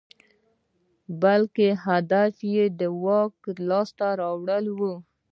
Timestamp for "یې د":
2.53-2.81